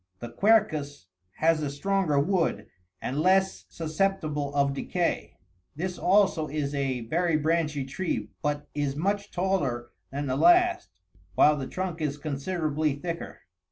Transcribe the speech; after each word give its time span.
The 0.17 0.29
quercus 0.29 1.05
has 1.33 1.61
a 1.61 1.69
stronger 1.69 2.19
wood, 2.19 2.65
and 3.03 3.19
less 3.19 3.65
susceptible 3.69 4.51
of 4.55 4.73
decay: 4.73 5.37
this 5.75 5.99
also 5.99 6.47
is 6.47 6.73
a 6.73 7.01
very 7.01 7.37
branchy 7.37 7.85
tree, 7.85 8.31
but 8.41 8.67
is 8.73 8.95
much 8.95 9.29
taller 9.29 9.91
than 10.11 10.25
the 10.25 10.35
last, 10.37 10.89
while 11.35 11.55
the 11.55 11.67
trunk 11.67 12.01
is 12.01 12.17
considerably 12.17 12.95
thicker. 12.95 13.41